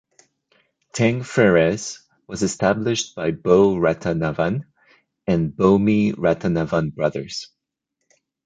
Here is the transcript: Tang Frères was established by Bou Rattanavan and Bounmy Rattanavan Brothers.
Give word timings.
Tang 0.93 1.19
Frères 1.21 1.99
was 2.25 2.41
established 2.41 3.13
by 3.13 3.29
Bou 3.29 3.75
Rattanavan 3.79 4.65
and 5.27 5.55
Bounmy 5.55 6.13
Rattanavan 6.13 6.91
Brothers. 6.95 7.49